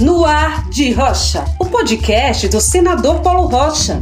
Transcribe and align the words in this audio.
No 0.00 0.24
Ar 0.24 0.68
de 0.68 0.92
Rocha, 0.92 1.44
o 1.60 1.66
podcast 1.66 2.48
do 2.48 2.60
senador 2.60 3.20
Paulo 3.20 3.46
Rocha. 3.46 4.00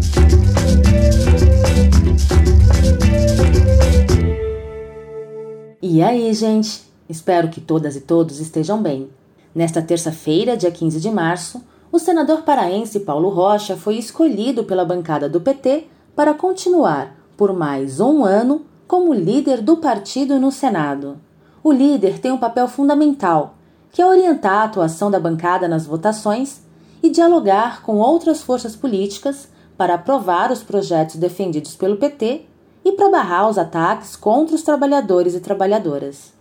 E 5.80 6.02
aí, 6.02 6.32
gente? 6.34 6.82
Espero 7.08 7.48
que 7.48 7.60
todas 7.60 7.96
e 7.96 8.00
todos 8.00 8.40
estejam 8.40 8.82
bem. 8.82 9.08
Nesta 9.54 9.80
terça-feira, 9.80 10.56
dia 10.56 10.70
15 10.70 11.00
de 11.00 11.10
março, 11.10 11.62
o 11.92 11.98
senador 11.98 12.42
paraense 12.42 13.00
Paulo 13.00 13.28
Rocha 13.28 13.76
foi 13.76 13.96
escolhido 13.96 14.64
pela 14.64 14.84
bancada 14.84 15.28
do 15.28 15.40
PT 15.40 15.86
para 16.16 16.34
continuar, 16.34 17.16
por 17.36 17.52
mais 17.52 18.00
um 18.00 18.24
ano, 18.24 18.62
como 18.88 19.14
líder 19.14 19.60
do 19.60 19.76
partido 19.76 20.40
no 20.40 20.50
Senado. 20.50 21.18
O 21.62 21.72
líder 21.72 22.18
tem 22.18 22.32
um 22.32 22.38
papel 22.38 22.66
fundamental, 22.68 23.54
que 23.94 24.02
é 24.02 24.06
orientar 24.06 24.54
a 24.54 24.64
atuação 24.64 25.08
da 25.08 25.20
bancada 25.20 25.68
nas 25.68 25.86
votações 25.86 26.60
e 27.00 27.08
dialogar 27.08 27.80
com 27.80 27.98
outras 27.98 28.42
forças 28.42 28.74
políticas 28.74 29.48
para 29.76 29.94
aprovar 29.94 30.50
os 30.50 30.64
projetos 30.64 31.14
defendidos 31.14 31.76
pelo 31.76 31.96
PT 31.96 32.44
e 32.84 32.90
para 32.90 33.08
barrar 33.08 33.48
os 33.48 33.56
ataques 33.56 34.16
contra 34.16 34.56
os 34.56 34.62
trabalhadores 34.62 35.36
e 35.36 35.40
trabalhadoras. 35.40 36.32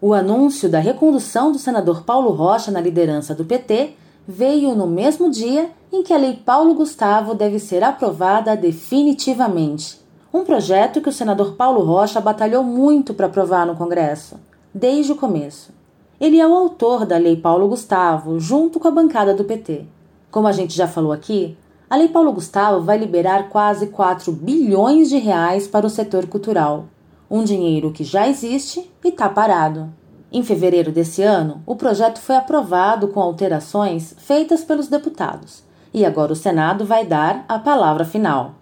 O 0.00 0.14
anúncio 0.14 0.70
da 0.70 0.78
recondução 0.78 1.52
do 1.52 1.58
senador 1.58 2.02
Paulo 2.02 2.30
Rocha 2.30 2.70
na 2.70 2.80
liderança 2.80 3.34
do 3.34 3.44
PT 3.44 3.92
veio 4.26 4.74
no 4.74 4.86
mesmo 4.86 5.30
dia 5.30 5.70
em 5.92 6.02
que 6.02 6.14
a 6.14 6.18
Lei 6.18 6.40
Paulo 6.42 6.72
Gustavo 6.72 7.34
deve 7.34 7.58
ser 7.58 7.84
aprovada 7.84 8.56
definitivamente. 8.56 10.00
Um 10.32 10.44
projeto 10.44 11.02
que 11.02 11.10
o 11.10 11.12
senador 11.12 11.56
Paulo 11.56 11.84
Rocha 11.84 12.22
batalhou 12.22 12.64
muito 12.64 13.12
para 13.12 13.26
aprovar 13.26 13.66
no 13.66 13.76
Congresso, 13.76 14.36
desde 14.72 15.12
o 15.12 15.16
começo. 15.16 15.81
Ele 16.22 16.38
é 16.38 16.46
o 16.46 16.54
autor 16.54 17.04
da 17.04 17.16
Lei 17.16 17.36
Paulo 17.36 17.66
Gustavo, 17.66 18.38
junto 18.38 18.78
com 18.78 18.86
a 18.86 18.92
bancada 18.92 19.34
do 19.34 19.42
PT. 19.42 19.86
Como 20.30 20.46
a 20.46 20.52
gente 20.52 20.72
já 20.72 20.86
falou 20.86 21.10
aqui, 21.10 21.58
a 21.90 21.96
Lei 21.96 22.06
Paulo 22.06 22.30
Gustavo 22.30 22.80
vai 22.80 22.96
liberar 22.96 23.48
quase 23.48 23.88
4 23.88 24.30
bilhões 24.30 25.08
de 25.08 25.18
reais 25.18 25.66
para 25.66 25.84
o 25.84 25.90
setor 25.90 26.28
cultural, 26.28 26.84
um 27.28 27.42
dinheiro 27.42 27.90
que 27.90 28.04
já 28.04 28.28
existe 28.28 28.88
e 29.04 29.08
está 29.08 29.28
parado. 29.28 29.92
Em 30.30 30.44
fevereiro 30.44 30.92
desse 30.92 31.24
ano, 31.24 31.60
o 31.66 31.74
projeto 31.74 32.20
foi 32.20 32.36
aprovado 32.36 33.08
com 33.08 33.20
alterações 33.20 34.14
feitas 34.16 34.62
pelos 34.62 34.86
deputados, 34.86 35.64
e 35.92 36.04
agora 36.04 36.32
o 36.32 36.36
Senado 36.36 36.84
vai 36.84 37.04
dar 37.04 37.44
a 37.48 37.58
palavra 37.58 38.04
final. 38.04 38.54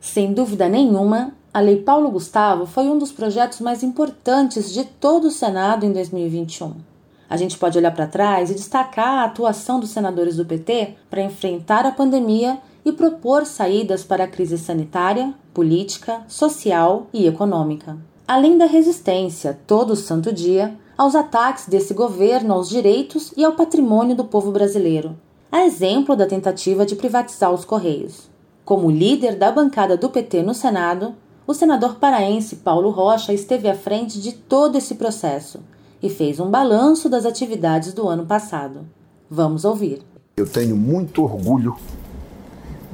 Sem 0.00 0.32
dúvida 0.32 0.66
nenhuma, 0.66 1.34
a 1.52 1.60
Lei 1.60 1.76
Paulo 1.76 2.10
Gustavo 2.10 2.64
foi 2.64 2.84
um 2.84 2.96
dos 2.96 3.12
projetos 3.12 3.60
mais 3.60 3.82
importantes 3.82 4.72
de 4.72 4.84
todo 4.84 5.26
o 5.26 5.30
Senado 5.30 5.84
em 5.84 5.92
2021. 5.92 6.90
A 7.32 7.36
gente 7.38 7.56
pode 7.56 7.78
olhar 7.78 7.92
para 7.92 8.06
trás 8.06 8.50
e 8.50 8.54
destacar 8.54 9.20
a 9.20 9.24
atuação 9.24 9.80
dos 9.80 9.88
senadores 9.88 10.36
do 10.36 10.44
PT 10.44 10.96
para 11.08 11.22
enfrentar 11.22 11.86
a 11.86 11.90
pandemia 11.90 12.58
e 12.84 12.92
propor 12.92 13.46
saídas 13.46 14.04
para 14.04 14.24
a 14.24 14.28
crise 14.28 14.58
sanitária, 14.58 15.32
política, 15.54 16.20
social 16.28 17.06
e 17.10 17.26
econômica. 17.26 17.96
Além 18.28 18.58
da 18.58 18.66
resistência, 18.66 19.58
todo 19.66 19.96
santo 19.96 20.30
dia, 20.30 20.76
aos 20.94 21.14
ataques 21.14 21.68
desse 21.68 21.94
governo 21.94 22.52
aos 22.52 22.68
direitos 22.68 23.32
e 23.34 23.42
ao 23.42 23.54
patrimônio 23.54 24.14
do 24.14 24.26
povo 24.26 24.52
brasileiro, 24.52 25.18
a 25.50 25.64
exemplo 25.64 26.14
da 26.14 26.26
tentativa 26.26 26.84
de 26.84 26.96
privatizar 26.96 27.50
os 27.50 27.64
Correios. 27.64 28.28
Como 28.62 28.90
líder 28.90 29.36
da 29.36 29.50
bancada 29.50 29.96
do 29.96 30.10
PT 30.10 30.42
no 30.42 30.52
Senado, 30.52 31.14
o 31.46 31.54
senador 31.54 31.94
paraense 31.94 32.56
Paulo 32.56 32.90
Rocha 32.90 33.32
esteve 33.32 33.70
à 33.70 33.74
frente 33.74 34.20
de 34.20 34.32
todo 34.32 34.76
esse 34.76 34.96
processo 34.96 35.60
e 36.02 36.10
fez 36.10 36.40
um 36.40 36.50
balanço 36.50 37.08
das 37.08 37.24
atividades 37.24 37.92
do 37.92 38.08
ano 38.08 38.26
passado. 38.26 38.86
Vamos 39.30 39.64
ouvir. 39.64 40.02
Eu 40.36 40.46
tenho 40.46 40.76
muito 40.76 41.22
orgulho 41.22 41.76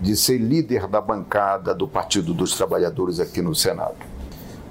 de 0.00 0.16
ser 0.16 0.38
líder 0.38 0.86
da 0.86 1.00
bancada 1.00 1.74
do 1.74 1.88
Partido 1.88 2.34
dos 2.34 2.54
Trabalhadores 2.54 3.18
aqui 3.18 3.40
no 3.40 3.54
Senado 3.54 3.96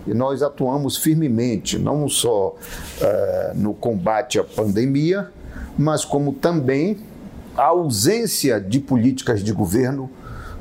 e 0.07 0.13
nós 0.13 0.41
atuamos 0.41 0.95
firmemente, 0.95 1.77
não 1.77 2.07
só 2.07 2.55
uh, 2.55 3.57
no 3.57 3.73
combate 3.73 4.39
à 4.39 4.43
pandemia, 4.43 5.29
mas 5.77 6.05
como 6.05 6.31
também 6.31 6.97
a 7.57 7.65
ausência 7.65 8.59
de 8.61 8.79
políticas 8.79 9.43
de 9.43 9.51
governo 9.51 10.09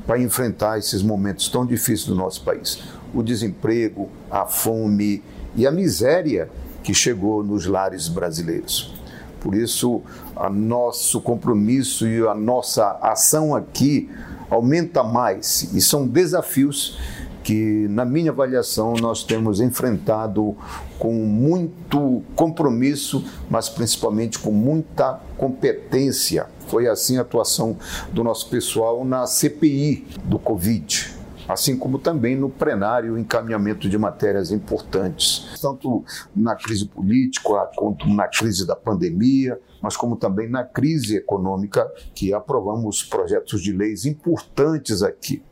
para 0.05 0.21
enfrentar 0.21 0.79
esses 0.79 1.01
momentos 1.01 1.49
tão 1.49 1.65
difíceis 1.65 2.07
do 2.07 2.15
nosso 2.15 2.43
país. 2.43 2.83
O 3.15 3.23
desemprego, 3.23 4.09
a 4.31 4.47
fome 4.47 5.23
e 5.55 5.67
a 5.67 5.71
miséria 5.71 6.49
que 6.87 6.95
chegou 6.95 7.43
nos 7.43 7.67
lares 7.67 8.07
brasileiros. 8.07 8.95
Por 9.41 9.57
isso, 9.57 10.03
o 10.37 10.49
nosso 10.49 11.21
compromisso 11.21 12.07
e 12.07 12.25
a 12.25 12.33
nossa 12.33 12.97
ação 13.03 13.57
aqui 13.57 14.09
aumenta 14.49 15.03
mais 15.03 15.75
e 15.75 15.81
são 15.81 16.07
desafios 16.07 16.97
que, 17.43 17.89
na 17.91 18.05
minha 18.05 18.31
avaliação, 18.31 18.95
nós 19.01 19.25
temos 19.25 19.61
enfrentado 19.61 20.57
com 20.97 21.13
muito 21.13 22.23
compromisso, 22.37 23.25
mas 23.51 23.69
principalmente 23.69 24.39
com 24.39 24.53
muita 24.53 25.21
competência. 25.37 26.47
Foi 26.69 26.87
assim 26.87 27.19
a 27.19 27.23
atuação 27.23 27.77
do 28.13 28.23
nosso 28.23 28.49
pessoal 28.49 29.05
na 29.05 29.27
CPI 29.27 30.07
do 30.25 30.39
Covid 30.39 31.16
assim 31.49 31.77
como 31.77 31.99
também 31.99 32.37
no 32.37 32.51
plenário 32.51 33.15
o 33.15 33.19
encaminhamento 33.19 33.89
de 33.89 33.97
matérias 33.97 34.51
importantes, 34.51 35.55
tanto 35.61 36.05
na 36.35 36.57
crise 36.57 36.87
política 36.87 37.71
quanto 37.77 38.09
na 38.09 38.27
crise 38.27 38.67
da 38.67 38.75
pandemia, 38.75 39.59
mas 39.81 39.97
como 39.97 40.17
também 40.17 40.49
na 40.49 40.65
crise 40.65 41.17
econômica, 41.17 41.87
que 42.15 42.33
aprovamos 42.35 43.03
projetos 43.03 43.63
de 43.63 43.73
leis 43.73 44.05
importantes 44.05 45.03
aqui. 45.03 45.43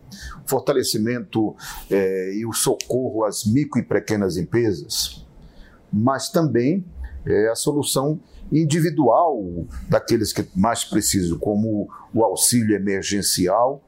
Fortalecimento 0.47 1.57
é, 1.91 2.35
e 2.37 2.47
o 2.47 2.53
socorro 2.53 3.25
às 3.25 3.45
micro 3.45 3.81
e 3.81 3.85
pequenas 3.85 4.37
empresas, 4.37 5.27
mas 5.93 6.29
também 6.29 6.85
é, 7.27 7.49
a 7.49 7.55
solução 7.55 8.21
individual 8.53 9.43
daqueles 9.89 10.33
que 10.33 10.47
mais 10.55 10.85
precisam, 10.85 11.39
como 11.39 11.89
o 12.13 12.23
auxílio 12.23 12.77
emergencial, 12.77 13.83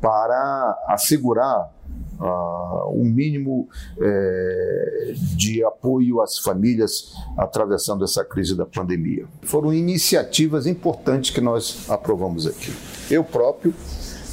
para 0.00 0.78
assegurar 0.88 1.72
uh, 2.20 2.90
um 2.90 3.04
mínimo 3.04 3.68
é, 4.00 5.14
de 5.34 5.64
apoio 5.64 6.20
às 6.20 6.38
famílias 6.38 7.14
atravessando 7.36 8.04
essa 8.04 8.24
crise 8.24 8.56
da 8.56 8.66
pandemia. 8.66 9.26
Foram 9.42 9.72
iniciativas 9.72 10.66
importantes 10.66 11.30
que 11.30 11.40
nós 11.40 11.88
aprovamos 11.88 12.46
aqui. 12.46 12.72
Eu 13.10 13.24
próprio 13.24 13.74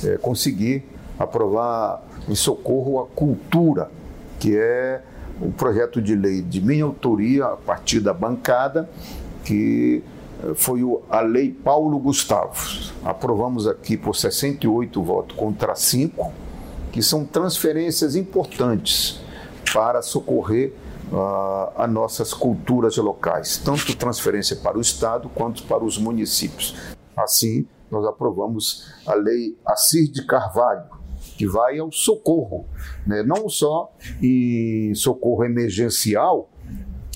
é, 0.03 0.17
consegui 0.17 0.83
aprovar 1.17 2.03
em 2.27 2.35
socorro 2.35 3.01
à 3.01 3.07
cultura, 3.07 3.89
que 4.39 4.57
é 4.57 5.01
um 5.41 5.51
projeto 5.51 6.01
de 6.01 6.15
lei 6.15 6.41
de 6.41 6.61
minha 6.61 6.83
autoria, 6.83 7.45
a 7.45 7.57
partir 7.57 7.99
da 7.99 8.13
bancada, 8.13 8.89
que 9.43 10.03
eh, 10.05 10.12
foi 10.55 10.81
a 11.09 11.21
Lei 11.21 11.51
Paulo 11.51 11.97
Gustavo. 11.99 12.53
Aprovamos 13.03 13.67
aqui 13.67 13.97
por 13.97 14.15
68 14.15 15.01
votos 15.01 15.37
contra 15.37 15.75
5, 15.75 16.31
que 16.91 17.01
são 17.01 17.25
transferências 17.25 18.15
importantes 18.15 19.19
para 19.73 20.01
socorrer 20.01 20.73
uh, 21.11 21.71
as 21.75 21.89
nossas 21.89 22.33
culturas 22.33 22.97
locais, 22.97 23.57
tanto 23.57 23.95
transferência 23.95 24.55
para 24.57 24.77
o 24.77 24.81
Estado 24.81 25.29
quanto 25.29 25.63
para 25.63 25.83
os 25.83 25.97
municípios. 25.97 26.75
Assim, 27.15 27.67
nós 27.89 28.05
aprovamos 28.05 28.91
a 29.05 29.13
Lei 29.13 29.57
Assir 29.65 30.11
de 30.11 30.25
Carvalho, 30.25 30.85
que 31.37 31.47
vai 31.47 31.79
ao 31.79 31.91
socorro, 31.91 32.65
né? 33.05 33.23
não 33.23 33.47
só 33.49 33.91
em 34.21 34.93
socorro 34.95 35.43
emergencial, 35.43 36.49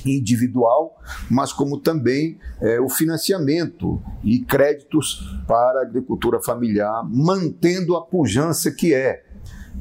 individual, 0.09 0.97
mas 1.29 1.51
como 1.51 1.79
também 1.79 2.38
é, 2.62 2.79
o 2.79 2.90
financiamento 2.90 4.01
e 4.23 4.40
créditos 4.40 5.40
para 5.47 5.79
a 5.79 5.84
agricultura 5.84 6.41
familiar, 6.41 7.03
mantendo 7.09 7.96
a 7.96 8.02
pujança 8.02 8.72
que 8.72 8.93
é. 8.93 9.23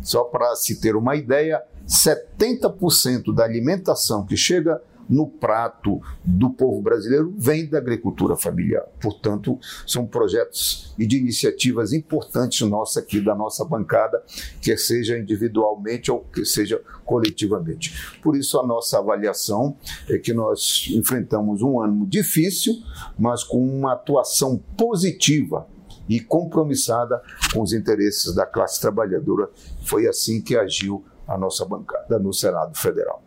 Só 0.03 0.25
para 0.25 0.55
se 0.57 0.81
ter 0.81 0.95
uma 0.95 1.17
ideia, 1.17 1.63
70% 1.87 3.35
da 3.35 3.45
alimentação 3.45 4.27
que 4.27 4.37
chega 4.37 4.81
no 5.09 5.27
prato 5.27 6.01
do 6.25 6.51
povo 6.51 6.81
brasileiro 6.83 7.33
vem 7.37 7.67
da 7.67 7.79
agricultura 7.79 8.37
familiar. 8.37 8.83
Portanto, 9.01 9.59
são 9.87 10.07
projetos 10.07 10.95
e 10.99 11.07
de 11.07 11.19
iniciativas 11.19 11.93
importantes 11.93 12.67
nossas 12.69 13.03
aqui 13.03 13.21
da 13.21 13.35
nossa 13.35 13.65
bancada, 13.65 14.23
quer 14.61 14.79
seja 14.79 15.19
individualmente 15.19 16.11
ou 16.11 16.21
que 16.21 16.45
seja 16.45 16.81
coletivamente. 17.05 18.19
Por 18.23 18.37
isso, 18.37 18.59
a 18.59 18.67
nossa 18.67 18.99
avaliação 18.99 19.77
é 20.09 20.19
que 20.19 20.33
nós 20.33 20.89
enfrentamos 20.91 21.63
um 21.63 21.81
ano 21.81 22.07
difícil, 22.07 22.75
mas 23.19 23.45
com 23.45 23.59
uma 23.59 23.93
atuação 23.93 24.59
positiva 24.77 25.67
e 26.09 26.21
compromissada 26.21 27.21
com 27.53 27.63
os 27.63 27.73
interesses 27.73 28.35
da 28.35 28.47
classe 28.47 28.81
trabalhadora. 28.81 29.49
Foi 29.85 30.07
assim 30.07 30.41
que 30.41 30.57
agiu 30.57 31.05
a 31.27 31.37
nossa 31.37 31.65
bancada 31.65 32.19
no 32.19 32.33
Senado 32.33 32.77
Federal. 32.77 33.26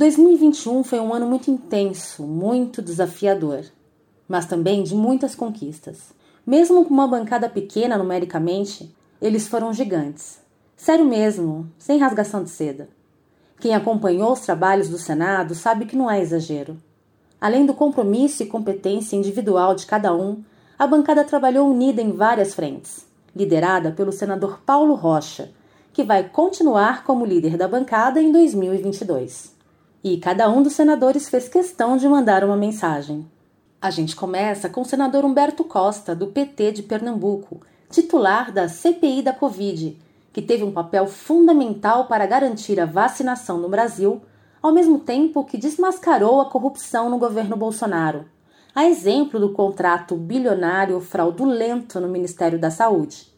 2021 0.00 0.82
foi 0.82 0.98
um 0.98 1.12
ano 1.12 1.26
muito 1.26 1.50
intenso, 1.50 2.22
muito 2.22 2.80
desafiador, 2.80 3.66
mas 4.26 4.46
também 4.46 4.82
de 4.82 4.94
muitas 4.94 5.34
conquistas. 5.34 6.14
Mesmo 6.46 6.86
com 6.86 6.94
uma 6.94 7.06
bancada 7.06 7.50
pequena 7.50 7.98
numericamente, 7.98 8.96
eles 9.20 9.46
foram 9.46 9.74
gigantes. 9.74 10.40
Sério 10.74 11.04
mesmo, 11.04 11.70
sem 11.78 11.98
rasgação 11.98 12.42
de 12.42 12.48
seda. 12.48 12.88
Quem 13.60 13.74
acompanhou 13.74 14.32
os 14.32 14.40
trabalhos 14.40 14.88
do 14.88 14.96
Senado 14.96 15.54
sabe 15.54 15.84
que 15.84 15.94
não 15.94 16.10
é 16.10 16.18
exagero. 16.18 16.78
Além 17.38 17.66
do 17.66 17.74
compromisso 17.74 18.42
e 18.42 18.46
competência 18.46 19.16
individual 19.16 19.74
de 19.74 19.84
cada 19.84 20.14
um, 20.14 20.42
a 20.78 20.86
bancada 20.86 21.24
trabalhou 21.24 21.68
unida 21.68 22.00
em 22.00 22.12
várias 22.12 22.54
frentes, 22.54 23.04
liderada 23.36 23.92
pelo 23.92 24.12
senador 24.12 24.62
Paulo 24.64 24.94
Rocha, 24.94 25.50
que 25.92 26.02
vai 26.02 26.26
continuar 26.26 27.04
como 27.04 27.26
líder 27.26 27.58
da 27.58 27.68
bancada 27.68 28.18
em 28.18 28.32
2022. 28.32 29.59
E 30.02 30.16
cada 30.16 30.48
um 30.48 30.62
dos 30.62 30.72
senadores 30.72 31.28
fez 31.28 31.46
questão 31.46 31.94
de 31.94 32.08
mandar 32.08 32.42
uma 32.42 32.56
mensagem. 32.56 33.30
A 33.82 33.90
gente 33.90 34.16
começa 34.16 34.66
com 34.66 34.80
o 34.80 34.84
senador 34.84 35.26
Humberto 35.26 35.62
Costa, 35.62 36.14
do 36.14 36.28
PT 36.28 36.72
de 36.72 36.82
Pernambuco, 36.82 37.60
titular 37.90 38.50
da 38.50 38.66
CPI 38.66 39.20
da 39.20 39.34
Covid, 39.34 39.98
que 40.32 40.40
teve 40.40 40.64
um 40.64 40.72
papel 40.72 41.06
fundamental 41.06 42.06
para 42.06 42.24
garantir 42.24 42.80
a 42.80 42.86
vacinação 42.86 43.58
no 43.58 43.68
Brasil, 43.68 44.22
ao 44.62 44.72
mesmo 44.72 45.00
tempo 45.00 45.44
que 45.44 45.58
desmascarou 45.58 46.40
a 46.40 46.48
corrupção 46.48 47.10
no 47.10 47.18
governo 47.18 47.54
Bolsonaro, 47.54 48.24
a 48.74 48.86
exemplo 48.86 49.38
do 49.38 49.52
contrato 49.52 50.16
bilionário 50.16 50.98
fraudulento 51.00 52.00
no 52.00 52.08
Ministério 52.08 52.58
da 52.58 52.70
Saúde. 52.70 53.30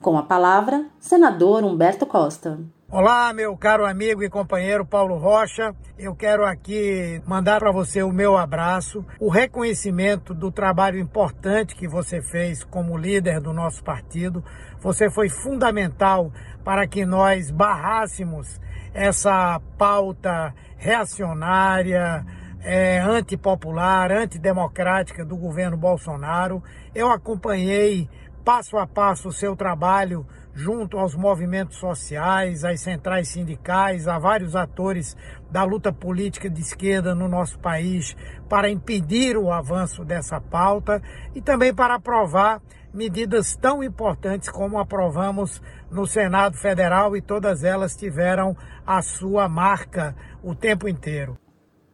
Com 0.00 0.16
a 0.16 0.22
palavra, 0.22 0.86
senador 1.00 1.64
Humberto 1.64 2.06
Costa. 2.06 2.60
Olá, 2.88 3.32
meu 3.32 3.56
caro 3.56 3.84
amigo 3.84 4.22
e 4.22 4.30
companheiro 4.30 4.86
Paulo 4.86 5.18
Rocha. 5.18 5.74
Eu 5.98 6.14
quero 6.14 6.44
aqui 6.44 7.20
mandar 7.26 7.58
para 7.58 7.72
você 7.72 8.00
o 8.00 8.12
meu 8.12 8.36
abraço, 8.36 9.04
o 9.18 9.28
reconhecimento 9.28 10.32
do 10.32 10.52
trabalho 10.52 11.00
importante 11.00 11.74
que 11.74 11.88
você 11.88 12.22
fez 12.22 12.62
como 12.62 12.96
líder 12.96 13.40
do 13.40 13.52
nosso 13.52 13.82
partido. 13.82 14.44
Você 14.78 15.10
foi 15.10 15.28
fundamental 15.28 16.32
para 16.64 16.86
que 16.86 17.04
nós 17.04 17.50
barrássemos 17.50 18.60
essa 18.94 19.60
pauta 19.76 20.54
reacionária, 20.76 22.24
é, 22.60 23.00
antipopular, 23.00 24.12
antidemocrática 24.12 25.24
do 25.24 25.36
governo 25.36 25.76
Bolsonaro. 25.76 26.62
Eu 26.94 27.10
acompanhei 27.10 28.08
passo 28.48 28.78
a 28.78 28.86
passo 28.86 29.28
o 29.28 29.32
seu 29.32 29.54
trabalho 29.54 30.26
junto 30.54 30.98
aos 30.98 31.14
movimentos 31.14 31.76
sociais, 31.76 32.64
às 32.64 32.80
centrais 32.80 33.28
sindicais, 33.28 34.08
a 34.08 34.18
vários 34.18 34.56
atores 34.56 35.14
da 35.50 35.64
luta 35.64 35.92
política 35.92 36.48
de 36.48 36.62
esquerda 36.62 37.14
no 37.14 37.28
nosso 37.28 37.58
país 37.58 38.16
para 38.48 38.70
impedir 38.70 39.36
o 39.36 39.52
avanço 39.52 40.02
dessa 40.02 40.40
pauta 40.40 41.02
e 41.34 41.42
também 41.42 41.74
para 41.74 41.96
aprovar 41.96 42.62
medidas 42.90 43.54
tão 43.54 43.84
importantes 43.84 44.48
como 44.48 44.78
aprovamos 44.78 45.60
no 45.90 46.06
Senado 46.06 46.56
Federal 46.56 47.14
e 47.14 47.20
todas 47.20 47.64
elas 47.64 47.94
tiveram 47.94 48.56
a 48.86 49.02
sua 49.02 49.46
marca 49.46 50.16
o 50.42 50.54
tempo 50.54 50.88
inteiro. 50.88 51.36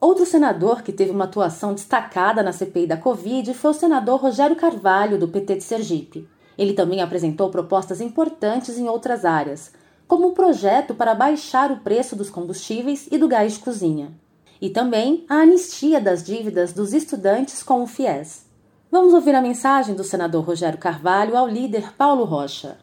Outro 0.00 0.24
senador 0.24 0.82
que 0.82 0.92
teve 0.92 1.10
uma 1.10 1.24
atuação 1.24 1.74
destacada 1.74 2.44
na 2.44 2.52
CPI 2.52 2.86
da 2.86 2.96
Covid 2.96 3.52
foi 3.54 3.72
o 3.72 3.74
senador 3.74 4.20
Rogério 4.20 4.54
Carvalho, 4.54 5.18
do 5.18 5.26
PT 5.26 5.56
de 5.56 5.64
Sergipe. 5.64 6.33
Ele 6.56 6.72
também 6.72 7.00
apresentou 7.00 7.50
propostas 7.50 8.00
importantes 8.00 8.78
em 8.78 8.88
outras 8.88 9.24
áreas, 9.24 9.72
como 10.06 10.28
um 10.28 10.34
projeto 10.34 10.94
para 10.94 11.14
baixar 11.14 11.70
o 11.70 11.78
preço 11.78 12.14
dos 12.14 12.30
combustíveis 12.30 13.08
e 13.10 13.18
do 13.18 13.26
gás 13.26 13.54
de 13.54 13.58
cozinha, 13.58 14.12
e 14.60 14.70
também 14.70 15.24
a 15.28 15.36
anistia 15.36 16.00
das 16.00 16.22
dívidas 16.22 16.72
dos 16.72 16.92
estudantes 16.92 17.62
com 17.62 17.82
o 17.82 17.86
FIES. 17.86 18.46
Vamos 18.90 19.12
ouvir 19.12 19.34
a 19.34 19.42
mensagem 19.42 19.94
do 19.94 20.04
senador 20.04 20.44
Rogério 20.44 20.78
Carvalho 20.78 21.36
ao 21.36 21.48
líder 21.48 21.92
Paulo 21.96 22.24
Rocha. 22.24 22.76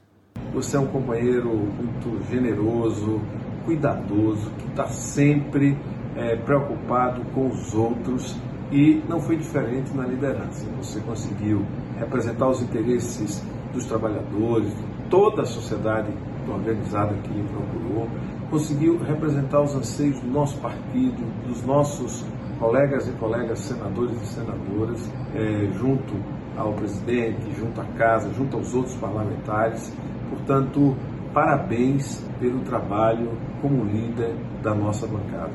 Você 0.54 0.76
é 0.76 0.80
um 0.80 0.88
companheiro 0.88 1.50
muito 1.50 2.22
generoso, 2.30 3.22
cuidadoso, 3.64 4.52
que 4.58 4.68
está 4.68 4.88
sempre 4.88 5.78
é, 6.18 6.36
preocupado 6.36 7.24
com 7.34 7.48
os 7.48 7.74
outros 7.74 8.36
e 8.72 9.02
não 9.08 9.22
foi 9.22 9.38
diferente 9.38 9.96
na 9.96 10.06
liderança. 10.06 10.66
Você 10.78 11.00
conseguiu 11.00 11.66
representar 11.98 12.50
os 12.50 12.62
interesses 12.62 13.42
dos 13.74 13.86
trabalhadores, 13.86 14.74
toda 15.10 15.44
a 15.44 15.46
sociedade 15.46 16.12
organizada 16.48 17.14
que 17.16 17.30
lhe 17.30 17.44
procurou, 17.44 18.08
conseguiu 18.50 18.98
representar 18.98 19.62
os 19.62 19.76
anseios 19.76 20.20
do 20.20 20.28
nosso 20.28 20.58
partido, 20.58 21.22
dos 21.48 21.64
nossos 21.64 22.26
colegas 22.60 23.08
e 23.08 23.12
colegas 23.14 23.60
senadores 23.60 24.22
e 24.22 24.26
senadoras, 24.26 25.10
é, 25.36 25.72
junto 25.74 26.14
ao 26.58 26.74
presidente, 26.74 27.52
junto 27.58 27.80
à 27.82 27.86
casa, 27.98 28.32
junto 28.34 28.58
aos 28.58 28.74
outros 28.74 28.96
parlamentares. 28.98 29.92
Portanto, 30.30 30.96
parabéns 31.34 32.24
pelo 32.40 32.60
trabalho 32.62 33.32
como 33.62 33.84
líder 33.86 34.36
da 34.62 34.76
nossa 34.76 35.08
bancada. 35.08 35.54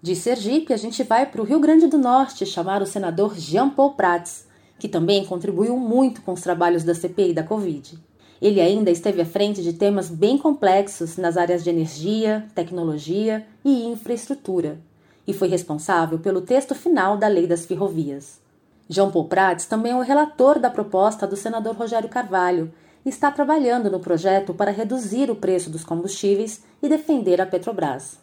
De 0.00 0.14
Sergipe, 0.14 0.72
a 0.72 0.76
gente 0.76 1.02
vai 1.02 1.26
para 1.26 1.40
o 1.40 1.44
Rio 1.44 1.58
Grande 1.58 1.88
do 1.88 1.98
Norte 1.98 2.46
chamar 2.46 2.82
o 2.82 2.86
senador 2.86 3.34
Jean 3.34 3.68
Paul 3.68 3.94
Prats 3.94 4.47
que 4.78 4.88
também 4.88 5.24
contribuiu 5.24 5.76
muito 5.76 6.22
com 6.22 6.32
os 6.32 6.40
trabalhos 6.40 6.84
da 6.84 6.94
CPI 6.94 7.32
da 7.32 7.42
Covid. 7.42 7.98
Ele 8.40 8.60
ainda 8.60 8.90
esteve 8.90 9.20
à 9.20 9.26
frente 9.26 9.62
de 9.62 9.72
temas 9.72 10.08
bem 10.08 10.38
complexos 10.38 11.16
nas 11.16 11.36
áreas 11.36 11.64
de 11.64 11.70
energia, 11.70 12.46
tecnologia 12.54 13.44
e 13.64 13.84
infraestrutura, 13.86 14.78
e 15.26 15.32
foi 15.32 15.48
responsável 15.48 16.18
pelo 16.18 16.40
texto 16.40 16.74
final 16.74 17.16
da 17.16 17.26
Lei 17.26 17.46
das 17.46 17.66
Ferrovias. 17.66 18.40
João 18.88 19.10
Paul 19.10 19.26
Prats 19.26 19.66
também 19.66 19.92
é 19.92 19.96
o 19.96 20.00
relator 20.00 20.58
da 20.58 20.70
proposta 20.70 21.26
do 21.26 21.36
senador 21.36 21.74
Rogério 21.74 22.08
Carvalho 22.08 22.72
e 23.04 23.08
está 23.08 23.30
trabalhando 23.30 23.90
no 23.90 24.00
projeto 24.00 24.54
para 24.54 24.70
reduzir 24.70 25.30
o 25.30 25.36
preço 25.36 25.68
dos 25.68 25.84
combustíveis 25.84 26.62
e 26.82 26.88
defender 26.88 27.40
a 27.40 27.46
Petrobras. 27.46 28.18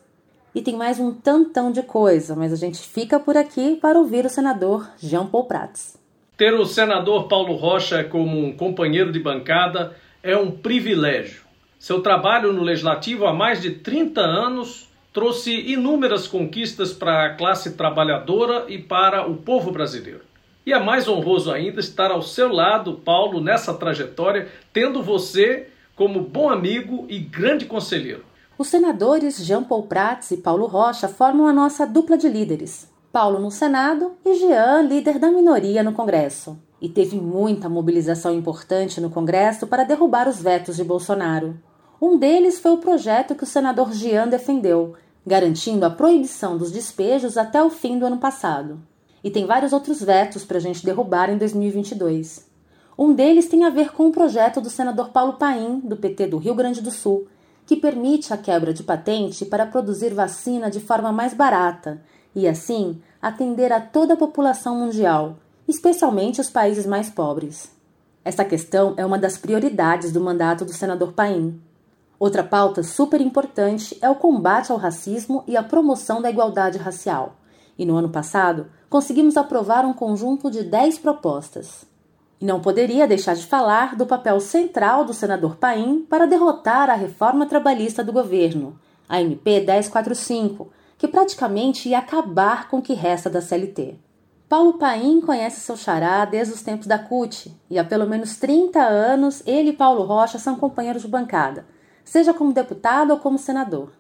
E 0.56 0.62
tem 0.62 0.76
mais 0.76 1.00
um 1.00 1.14
tantão 1.14 1.72
de 1.72 1.84
coisa, 1.84 2.36
mas 2.36 2.54
a 2.54 2.56
gente 2.56 2.80
fica 2.80 3.20
por 3.20 3.36
aqui 3.36 3.76
para 3.76 4.00
ouvir 4.00 4.26
o 4.26 4.30
senador 4.30 4.90
Jean 4.98 5.28
Paul 5.28 5.44
Prats. 5.44 6.05
Ter 6.38 6.54
o 6.54 6.66
senador 6.66 7.30
Paulo 7.30 7.54
Rocha 7.54 8.04
como 8.04 8.38
um 8.38 8.52
companheiro 8.52 9.10
de 9.10 9.20
bancada 9.20 9.96
é 10.22 10.36
um 10.36 10.52
privilégio. 10.52 11.44
Seu 11.80 12.02
trabalho 12.02 12.52
no 12.52 12.62
legislativo 12.62 13.26
há 13.26 13.34
mais 13.34 13.62
de 13.62 13.72
30 13.72 14.20
anos 14.20 14.90
trouxe 15.14 15.54
inúmeras 15.54 16.28
conquistas 16.28 16.92
para 16.92 17.26
a 17.26 17.34
classe 17.36 17.78
trabalhadora 17.78 18.66
e 18.68 18.78
para 18.78 19.26
o 19.26 19.38
povo 19.38 19.72
brasileiro. 19.72 20.22
E 20.66 20.74
é 20.74 20.80
mais 20.80 21.08
honroso 21.08 21.54
ainda 21.54 21.80
estar 21.80 22.12
ao 22.12 22.22
seu 22.22 22.52
lado, 22.52 22.96
Paulo, 22.96 23.40
nessa 23.40 23.74
trajetória, 23.74 24.50
tendo 24.74 25.02
você 25.02 25.70
como 25.96 26.20
bom 26.20 26.50
amigo 26.50 27.06
e 27.08 27.18
grande 27.18 27.64
conselheiro. 27.66 28.26
Os 28.58 28.68
senadores 28.68 29.38
Jean 29.46 29.64
Paul 29.64 29.84
Prats 29.84 30.32
e 30.32 30.38
Paulo 30.38 30.66
Rocha 30.66 31.08
formam 31.08 31.48
a 31.48 31.54
nossa 31.54 31.86
dupla 31.86 32.18
de 32.18 32.28
líderes. 32.28 32.94
Paulo 33.16 33.40
no 33.40 33.50
Senado 33.50 34.12
e 34.26 34.34
Jean, 34.34 34.82
líder 34.82 35.20
da 35.20 35.32
minoria 35.32 35.82
no 35.82 35.94
Congresso. 35.94 36.60
E 36.82 36.90
teve 36.90 37.16
muita 37.16 37.70
mobilização 37.70 38.36
importante 38.36 39.00
no 39.00 39.10
Congresso 39.10 39.68
para 39.68 39.86
derrubar 39.86 40.28
os 40.28 40.42
vetos 40.42 40.76
de 40.76 40.84
Bolsonaro. 40.84 41.58
Um 42.02 42.18
deles 42.18 42.60
foi 42.60 42.72
o 42.74 42.78
projeto 42.78 43.34
que 43.34 43.46
o 43.46 43.48
senador 43.48 43.94
Jean 43.94 44.28
defendeu, 44.28 44.96
garantindo 45.26 45.86
a 45.86 45.90
proibição 45.90 46.58
dos 46.58 46.74
despejos 46.74 47.38
até 47.38 47.64
o 47.64 47.70
fim 47.70 47.98
do 47.98 48.06
ano 48.06 48.18
passado. 48.18 48.82
E 49.24 49.32
tem 49.32 49.46
vários 49.46 49.72
outros 49.72 50.04
vetos 50.04 50.44
para 50.44 50.58
a 50.58 50.62
gente 50.62 50.84
derrubar 50.84 51.30
em 51.30 51.38
2022. 51.38 52.46
Um 53.00 53.14
deles 53.14 53.48
tem 53.48 53.64
a 53.64 53.70
ver 53.70 53.94
com 53.94 54.08
o 54.08 54.12
projeto 54.12 54.60
do 54.60 54.70
senador 54.70 55.12
Paulo 55.12 55.38
Paim, 55.38 55.80
do 55.80 55.96
PT 55.96 56.28
do 56.28 56.38
Rio 56.38 56.54
Grande 56.54 56.82
do 56.82 56.92
Sul, 56.92 57.30
que 57.66 57.78
permite 57.78 58.34
a 58.34 58.38
quebra 58.38 58.74
de 58.74 58.84
patente 58.84 59.46
para 59.46 59.66
produzir 59.66 60.14
vacina 60.14 60.70
de 60.70 60.82
forma 60.82 61.14
mais 61.14 61.34
barata 61.34 62.04
e, 62.36 62.48
assim, 62.48 63.02
atender 63.22 63.72
a 63.72 63.80
toda 63.80 64.14
a 64.14 64.18
população 64.18 64.76
mundial, 64.76 65.38
especialmente 65.68 66.42
os 66.42 66.50
países 66.50 66.86
mais 66.86 67.10
pobres. 67.10 67.72
Essa 68.24 68.44
questão 68.44 68.94
é 68.98 69.06
uma 69.06 69.18
das 69.18 69.38
prioridades 69.38 70.12
do 70.12 70.20
mandato 70.20 70.66
do 70.66 70.74
senador 70.74 71.14
Paim. 71.14 71.62
Outra 72.20 72.44
pauta 72.44 72.82
super 72.82 73.22
importante 73.22 73.98
é 74.02 74.10
o 74.10 74.16
combate 74.16 74.72
ao 74.72 74.78
racismo 74.78 75.44
e 75.48 75.56
a 75.56 75.64
promoção 75.64 76.22
da 76.22 76.30
igualdade 76.30 76.78
racial. 76.78 77.36
E 77.78 77.86
no 77.86 77.96
ano 77.96 78.10
passado, 78.10 78.68
conseguimos 78.90 79.38
aprovar 79.38 79.86
um 79.86 79.94
conjunto 79.94 80.50
de 80.50 80.64
10 80.64 81.00
propostas. 81.00 81.86
E 82.40 82.46
não 82.46 82.60
poderia 82.60 83.08
deixar 83.08 83.36
de 83.36 83.46
falar 83.46 83.96
do 83.96 84.06
papel 84.06 84.40
central 84.40 85.06
do 85.06 85.14
senador 85.14 85.56
Paim 85.58 86.06
para 86.10 86.26
derrotar 86.26 86.90
a 86.90 86.96
reforma 86.96 87.46
trabalhista 87.46 88.04
do 88.04 88.12
governo, 88.12 88.80
a 89.08 89.22
MP 89.22 89.60
1045, 89.60 90.70
que 91.06 91.12
praticamente 91.12 91.88
ia 91.88 92.00
acabar 92.00 92.68
com 92.68 92.80
o 92.80 92.82
que 92.82 92.96
resta 92.96 93.30
da 93.30 93.40
CLT. 93.40 94.00
Paulo 94.50 94.80
Paim 94.80 95.22
conhece 95.22 95.60
seu 95.60 95.78
xará 95.78 96.26
desde 96.26 96.56
os 96.56 96.64
tempos 96.64 96.88
da 96.88 96.98
CUT 96.98 97.56
e 97.70 97.78
há 97.78 97.84
pelo 97.84 98.08
menos 98.08 98.38
30 98.38 98.80
anos 98.80 99.44
ele 99.46 99.70
e 99.70 99.74
Paulo 99.74 100.02
Rocha 100.02 100.40
são 100.40 100.56
companheiros 100.56 101.04
de 101.04 101.08
bancada, 101.08 101.68
seja 102.04 102.34
como 102.34 102.54
deputado 102.54 103.12
ou 103.12 103.20
como 103.20 103.38
senador. 103.38 103.92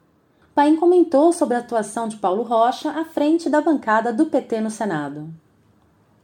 Paim 0.55 0.77
comentou 0.77 1.31
sobre 1.31 1.57
a 1.57 1.59
atuação 1.59 2.07
de 2.07 2.17
Paulo 2.17 2.41
Rocha 2.41 2.89
à 2.89 3.05
frente 3.05 3.51
da 3.51 3.61
bancada 3.61 4.11
do 4.11 4.25
PT 4.25 4.61
no 4.61 4.71
Senado. 4.71 5.29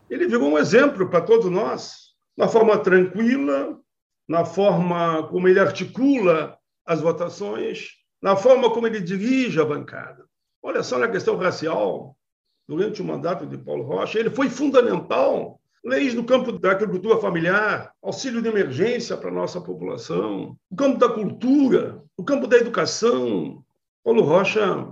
Ele 0.09 0.27
virou 0.27 0.50
um 0.50 0.57
exemplo 0.57 1.07
para 1.09 1.21
todos 1.21 1.51
nós. 1.51 2.09
na 2.35 2.47
forma 2.47 2.75
tranquila, 2.79 3.77
na 4.27 4.45
forma 4.45 5.27
como 5.27 5.47
ele 5.47 5.59
articula 5.59 6.57
as 6.83 7.01
votações, 7.01 7.89
na 8.19 8.35
forma 8.35 8.71
como 8.71 8.88
ele 8.88 9.00
dirige 9.00 9.61
a 9.61 9.65
bancada. 9.65 10.30
Olha 10.63 10.83
só 10.83 10.97
na 10.97 11.07
questão 11.07 11.35
racial, 11.37 12.15
durante 12.67 13.01
o 13.01 13.05
mandato 13.05 13.45
de 13.45 13.57
Paulo 13.57 13.83
Rocha, 13.83 14.19
ele 14.19 14.29
foi 14.29 14.49
fundamental. 14.49 15.59
Leis 15.83 16.13
no 16.13 16.23
campo 16.23 16.51
da 16.51 16.71
agricultura 16.71 17.17
familiar, 17.17 17.91
auxílio 18.03 18.41
de 18.41 18.47
emergência 18.47 19.17
para 19.17 19.29
a 19.29 19.33
nossa 19.33 19.59
população, 19.59 20.55
o 20.69 20.75
campo 20.75 20.99
da 20.99 21.09
cultura, 21.09 22.03
o 22.15 22.23
campo 22.23 22.45
da 22.45 22.57
educação. 22.57 23.63
Paulo 24.03 24.21
Rocha 24.21 24.87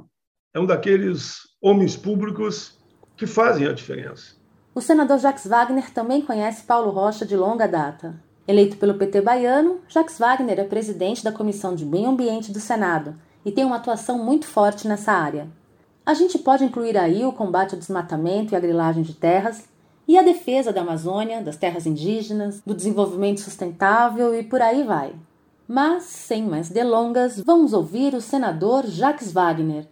é 0.54 0.60
um 0.60 0.66
daqueles 0.66 1.42
homens 1.62 1.96
públicos 1.96 2.80
que 3.16 3.28
fazem 3.28 3.68
a 3.68 3.74
diferença. 3.74 4.36
O 4.74 4.82
senador 4.82 5.20
Jacques 5.20 5.46
Wagner 5.46 5.92
também 5.94 6.22
conhece 6.22 6.64
Paulo 6.64 6.90
Rocha 6.90 7.26
de 7.26 7.36
longa 7.36 7.68
data. 7.68 8.20
Eleito 8.48 8.78
pelo 8.78 8.96
PT 8.96 9.22
baiano, 9.22 9.82
Jacques 9.88 10.18
Wagner 10.18 10.60
é 10.60 10.64
presidente 10.64 11.24
da 11.24 11.32
Comissão 11.32 11.76
de 11.76 11.86
Meio 11.86 12.10
Ambiente 12.10 12.52
do 12.52 12.60
Senado 12.60 13.16
e 13.46 13.52
tem 13.52 13.64
uma 13.64 13.76
atuação 13.76 14.18
muito 14.18 14.48
forte 14.48 14.88
nessa 14.88 15.12
área. 15.12 15.48
A 16.06 16.14
gente 16.14 16.40
pode 16.40 16.64
incluir 16.64 16.98
aí 16.98 17.24
o 17.24 17.34
combate 17.34 17.74
ao 17.74 17.80
desmatamento 17.80 18.54
e 18.54 18.56
à 18.56 18.60
grilagem 18.60 19.04
de 19.04 19.14
terras 19.14 19.70
e 20.08 20.18
a 20.18 20.24
defesa 20.24 20.74
da 20.74 20.82
Amazônia, 20.82 21.42
das 21.42 21.56
terras 21.56 21.86
indígenas, 21.86 22.62
do 22.66 22.74
desenvolvimento 22.74 23.42
sustentável 23.42 24.34
e 24.34 24.44
por 24.44 24.62
aí 24.62 24.84
vai. 24.84 25.14
Mas, 25.68 26.04
sem 26.04 26.48
mais 26.48 26.70
delongas, 26.70 27.40
vamos 27.46 27.74
ouvir 27.74 28.16
o 28.16 28.22
senador 28.22 28.88
Jacques 28.88 29.32
Wagner. 29.32 29.88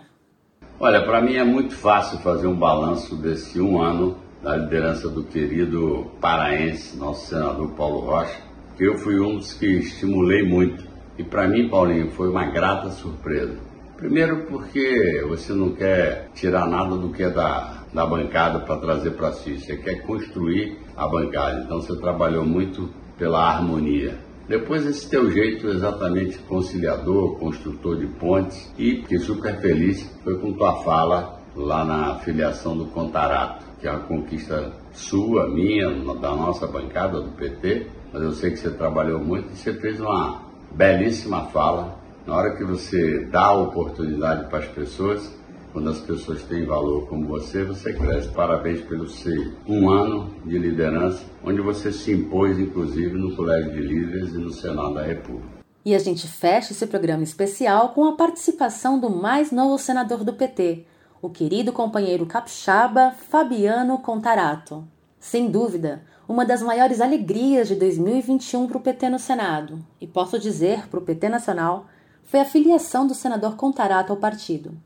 Olha, 0.80 1.04
para 1.06 1.22
mim 1.22 1.36
é 1.36 1.44
muito 1.44 1.76
fácil 1.76 2.18
fazer 2.20 2.48
um 2.48 2.56
balanço 2.56 3.16
desse 3.16 3.62
um 3.62 3.80
ano 3.80 4.18
da 4.42 4.58
liderança 4.58 5.08
do 5.08 5.24
querido 5.24 6.08
paraense, 6.20 6.98
nosso 6.98 7.28
senador 7.28 7.70
Paulo 7.72 8.00
Rocha, 8.00 8.42
que 8.76 8.86
eu 8.86 8.98
fui 8.98 9.20
um 9.20 9.38
dos 9.38 9.54
que 9.54 9.66
estimulei 9.66 10.42
muito. 10.42 10.84
E 11.18 11.24
para 11.24 11.48
mim, 11.48 11.70
Paulinho, 11.70 12.10
foi 12.12 12.30
uma 12.30 12.46
grata 12.46 12.90
surpresa. 12.90 13.58
Primeiro 13.98 14.46
porque 14.46 15.25
você 15.27 15.54
não 15.54 15.72
quer 15.72 16.30
tirar 16.36 16.68
nada 16.68 16.96
do 16.96 17.10
que 17.10 17.24
é 17.24 17.32
da, 17.32 17.84
da 17.92 18.06
bancada 18.06 18.60
para 18.60 18.77
trazer 18.77 19.12
para 19.12 19.32
si, 19.32 19.58
você 19.58 19.75
quer 19.75 20.04
construir 20.04 20.77
a 20.96 21.08
bancada. 21.08 21.63
Então 21.63 21.82
você 21.82 21.96
trabalhou 21.96 22.46
muito 22.46 22.92
pela 23.18 23.50
harmonia. 23.50 24.20
Depois 24.48 24.86
esse 24.86 25.10
teu 25.10 25.32
jeito 25.32 25.68
exatamente 25.68 26.38
conciliador, 26.38 27.39
construtor 27.39 27.98
de 27.98 28.06
pontes 28.06 28.72
e 28.77 28.98
fiquei 28.98 29.18
super 29.18 29.60
feliz 29.60 30.08
foi 30.24 30.38
com 30.38 30.54
tua 30.54 30.84
fala 30.84 31.42
lá 31.56 31.84
na 31.84 32.16
filiação 32.20 32.77
do 32.77 32.86
Contarato, 32.86 33.66
que 33.82 33.88
é 33.88 33.92
uma 33.92 34.01
conquista 34.01 34.74
sua, 34.94 35.50
minha, 35.50 35.89
da 35.89 36.36
nossa 36.36 36.68
bancada 36.68 37.20
do 37.20 37.32
PT, 37.32 37.88
mas 38.13 38.22
eu 38.22 38.32
sei 38.32 38.51
que 38.51 38.58
você 38.58 38.70
trabalhou 38.70 39.20
muito 39.20 39.51
e 39.51 39.58
você 39.58 39.74
fez 39.74 40.00
uma 40.00 40.44
belíssima 40.72 41.46
fala 41.48 41.97
na 42.27 42.36
hora 42.36 42.57
que 42.57 42.63
você 42.65 43.24
dá 43.31 43.53
oportunidade 43.53 44.50
para 44.50 44.60
as 44.60 44.67
pessoas, 44.67 45.31
quando 45.72 45.89
as 45.89 46.00
pessoas 46.01 46.43
têm 46.43 46.65
valor 46.65 47.07
como 47.07 47.25
você, 47.25 47.63
você 47.63 47.93
cresce. 47.93 48.27
Parabéns 48.29 48.81
pelo 48.81 49.07
seu 49.07 49.53
um 49.65 49.89
ano 49.89 50.34
de 50.46 50.57
liderança, 50.60 51.24
onde 51.41 51.62
você 51.62 51.89
se 51.89 52.12
impôs, 52.12 52.60
inclusive, 52.60 53.17
no 53.17 53.34
Colégio 53.34 53.72
de 53.72 53.79
Líderes 53.79 54.34
e 54.34 54.38
no 54.39 54.51
Senado 54.51 54.96
da 54.96 55.03
República. 55.03 55.48
E 55.86 55.96
a 55.96 56.00
gente 56.00 56.27
fecha 56.27 56.74
esse 56.74 56.86
programa 56.86 57.24
especial 57.24 57.89
com 57.89 58.03
a 58.03 58.17
participação 58.17 59.00
do 59.00 59.10
mais 59.10 59.50
novo 59.50 59.77
senador 59.77 60.25
do 60.25 60.34
PT, 60.34 60.86
o 61.22 61.29
querido 61.29 61.72
companheiro 61.72 62.25
capixaba 62.25 63.12
Fabiano 63.29 64.00
Contarato. 64.00 64.86
Sem 65.17 65.50
dúvida, 65.50 66.01
uma 66.27 66.43
das 66.43 66.62
maiores 66.62 67.00
alegrias 67.00 67.69
de 67.69 67.75
2021 67.75 68.67
para 68.67 68.77
o 68.77 68.81
PT 68.81 69.10
no 69.10 69.17
Senado, 69.17 69.79
e 70.01 70.05
posso 70.05 70.38
dizer 70.38 70.89
para 70.89 71.00
o 71.00 71.03
PT 71.03 71.29
Nacional, 71.29 71.86
foi 72.27 72.41
a 72.41 72.46
filiação 72.46 73.07
do 73.07 73.15
senador 73.15 73.55
Contarato 73.55 74.12
ao 74.12 74.17
partido. 74.17 74.77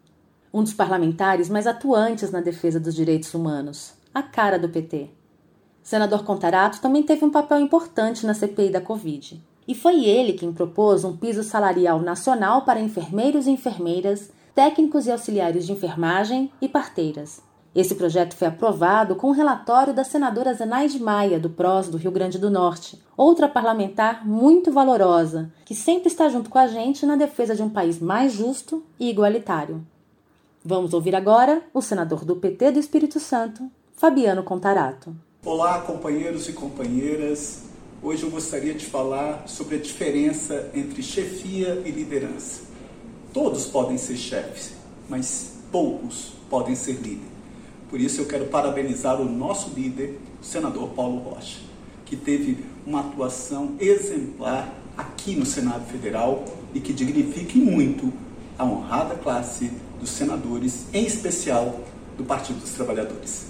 Um 0.53 0.61
dos 0.61 0.75
parlamentares 0.75 1.49
mais 1.49 1.65
atuantes 1.65 2.29
na 2.29 2.39
defesa 2.39 2.79
dos 2.79 2.93
direitos 2.93 3.33
humanos, 3.33 3.93
a 4.13 4.21
cara 4.21 4.59
do 4.59 4.69
PT. 4.69 5.09
Senador 5.81 6.23
Contarato 6.23 6.79
também 6.79 7.01
teve 7.01 7.25
um 7.25 7.31
papel 7.31 7.59
importante 7.59 8.27
na 8.27 8.35
CPI 8.35 8.69
da 8.69 8.79
Covid. 8.79 9.41
E 9.67 9.73
foi 9.73 10.05
ele 10.05 10.33
quem 10.33 10.53
propôs 10.53 11.03
um 11.03 11.17
piso 11.17 11.43
salarial 11.43 11.99
nacional 11.99 12.61
para 12.61 12.79
enfermeiros 12.79 13.47
e 13.47 13.49
enfermeiras, 13.49 14.29
técnicos 14.53 15.07
e 15.07 15.11
auxiliares 15.11 15.65
de 15.65 15.71
enfermagem 15.71 16.51
e 16.61 16.69
parteiras. 16.69 17.41
Esse 17.73 17.95
projeto 17.95 18.35
foi 18.35 18.49
aprovado 18.49 19.15
com 19.15 19.27
o 19.27 19.31
relatório 19.31 19.93
da 19.93 20.03
senadora 20.03 20.53
Zenaide 20.53 21.01
Maia, 21.01 21.39
do 21.39 21.49
PROS 21.49 21.87
do 21.87 21.95
Rio 21.95 22.11
Grande 22.11 22.37
do 22.37 22.49
Norte, 22.49 23.01
outra 23.15 23.47
parlamentar 23.47 24.27
muito 24.27 24.73
valorosa, 24.73 25.49
que 25.63 25.73
sempre 25.73 26.09
está 26.09 26.27
junto 26.27 26.49
com 26.49 26.59
a 26.59 26.67
gente 26.67 27.05
na 27.05 27.15
defesa 27.15 27.55
de 27.55 27.63
um 27.63 27.69
país 27.69 27.97
mais 27.97 28.33
justo 28.33 28.83
e 28.99 29.09
igualitário. 29.09 29.81
Vamos 30.65 30.93
ouvir 30.93 31.15
agora 31.15 31.61
o 31.73 31.81
senador 31.81 32.25
do 32.25 32.35
PT 32.35 32.71
do 32.71 32.79
Espírito 32.79 33.21
Santo, 33.21 33.71
Fabiano 33.93 34.43
Contarato. 34.43 35.15
Olá, 35.45 35.79
companheiros 35.79 36.49
e 36.49 36.53
companheiras. 36.53 37.63
Hoje 38.03 38.23
eu 38.23 38.29
gostaria 38.29 38.73
de 38.73 38.85
falar 38.85 39.47
sobre 39.47 39.77
a 39.77 39.79
diferença 39.79 40.69
entre 40.73 41.01
chefia 41.01 41.81
e 41.85 41.89
liderança. 41.89 42.63
Todos 43.33 43.65
podem 43.67 43.97
ser 43.97 44.17
chefes, 44.17 44.73
mas 45.07 45.53
poucos 45.71 46.33
podem 46.49 46.75
ser 46.75 46.95
líderes. 46.95 47.30
Por 47.91 47.99
isso 47.99 48.21
eu 48.21 48.25
quero 48.25 48.45
parabenizar 48.45 49.19
o 49.19 49.25
nosso 49.25 49.71
líder, 49.75 50.17
o 50.41 50.45
senador 50.45 50.87
Paulo 50.91 51.17
Rocha, 51.17 51.59
que 52.05 52.15
teve 52.15 52.63
uma 52.87 53.01
atuação 53.01 53.75
exemplar 53.81 54.73
aqui 54.97 55.35
no 55.35 55.45
Senado 55.45 55.83
Federal 55.91 56.45
e 56.73 56.79
que 56.79 56.93
dignifique 56.93 57.59
muito 57.59 58.13
a 58.57 58.63
honrada 58.63 59.15
classe 59.15 59.73
dos 59.99 60.09
senadores, 60.09 60.85
em 60.93 61.05
especial 61.05 61.81
do 62.17 62.23
Partido 62.23 62.61
dos 62.61 62.71
Trabalhadores. 62.71 63.47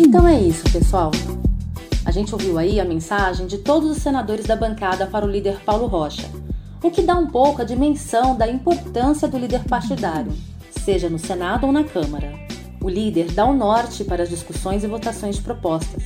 Então 0.00 0.26
é 0.26 0.40
isso, 0.40 0.64
pessoal. 0.72 1.10
A 2.06 2.10
gente 2.10 2.32
ouviu 2.32 2.56
aí 2.56 2.80
a 2.80 2.86
mensagem 2.86 3.46
de 3.46 3.58
todos 3.58 3.90
os 3.90 3.98
senadores 3.98 4.46
da 4.46 4.56
bancada 4.56 5.06
para 5.06 5.26
o 5.26 5.28
líder 5.28 5.60
Paulo 5.60 5.86
Rocha 5.88 6.43
o 6.84 6.90
que 6.90 7.00
dá 7.00 7.16
um 7.16 7.26
pouco 7.26 7.62
a 7.62 7.64
dimensão 7.64 8.36
da 8.36 8.46
importância 8.46 9.26
do 9.26 9.38
líder 9.38 9.64
partidário, 9.64 10.30
seja 10.84 11.08
no 11.08 11.18
Senado 11.18 11.66
ou 11.66 11.72
na 11.72 11.82
Câmara. 11.82 12.30
O 12.78 12.90
líder 12.90 13.32
dá 13.32 13.46
o 13.46 13.54
norte 13.54 14.04
para 14.04 14.22
as 14.22 14.28
discussões 14.28 14.84
e 14.84 14.86
votações 14.86 15.36
de 15.36 15.40
propostas. 15.40 16.02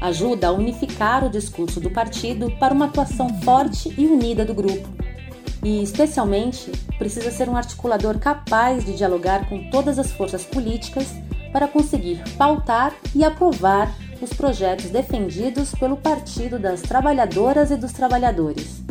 Ajuda 0.00 0.48
a 0.48 0.52
unificar 0.52 1.24
o 1.24 1.30
discurso 1.30 1.78
do 1.78 1.88
partido 1.88 2.50
para 2.58 2.74
uma 2.74 2.86
atuação 2.86 3.28
forte 3.42 3.94
e 3.96 4.06
unida 4.08 4.44
do 4.44 4.52
grupo. 4.52 4.88
E, 5.62 5.84
especialmente, 5.84 6.72
precisa 6.98 7.30
ser 7.30 7.48
um 7.48 7.56
articulador 7.56 8.18
capaz 8.18 8.84
de 8.84 8.96
dialogar 8.96 9.48
com 9.48 9.70
todas 9.70 10.00
as 10.00 10.10
forças 10.10 10.42
políticas 10.44 11.14
para 11.52 11.68
conseguir 11.68 12.24
pautar 12.36 12.92
e 13.14 13.22
aprovar 13.22 13.94
os 14.20 14.32
projetos 14.32 14.90
defendidos 14.90 15.72
pelo 15.76 15.96
Partido 15.96 16.58
das 16.58 16.82
Trabalhadoras 16.82 17.70
e 17.70 17.76
dos 17.76 17.92
Trabalhadores. 17.92 18.82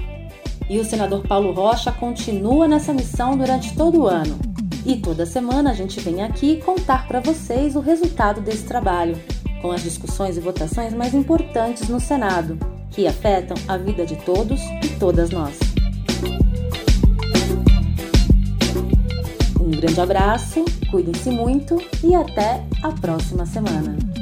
E 0.69 0.79
o 0.79 0.85
senador 0.85 1.25
Paulo 1.25 1.53
Rocha 1.53 1.91
continua 1.91 2.67
nessa 2.67 2.93
missão 2.93 3.37
durante 3.37 3.73
todo 3.75 4.01
o 4.01 4.07
ano. 4.07 4.37
E 4.85 4.97
toda 4.97 5.25
semana 5.25 5.71
a 5.71 5.73
gente 5.73 5.99
vem 5.99 6.23
aqui 6.23 6.61
contar 6.61 7.07
para 7.07 7.19
vocês 7.19 7.75
o 7.75 7.79
resultado 7.79 8.41
desse 8.41 8.63
trabalho, 8.63 9.17
com 9.61 9.71
as 9.71 9.83
discussões 9.83 10.37
e 10.37 10.41
votações 10.41 10.93
mais 10.93 11.13
importantes 11.13 11.87
no 11.87 11.99
Senado, 11.99 12.57
que 12.91 13.07
afetam 13.07 13.55
a 13.67 13.77
vida 13.77 14.05
de 14.05 14.15
todos 14.17 14.61
e 14.83 14.89
todas 14.99 15.29
nós. 15.29 15.57
Um 19.59 19.71
grande 19.71 19.99
abraço, 19.99 20.63
cuidem-se 20.89 21.29
muito 21.29 21.81
e 22.03 22.15
até 22.15 22.63
a 22.81 22.89
próxima 22.91 23.45
semana. 23.45 24.16